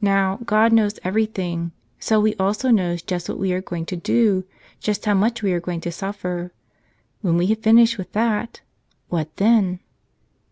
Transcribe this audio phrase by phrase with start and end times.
[0.00, 1.70] Now, God knows everything;
[2.00, 4.44] so He also knows just what we are going to do,
[4.80, 6.52] just how much we are going to suffer.
[7.20, 8.60] When we have finished with that,
[9.08, 9.78] what then?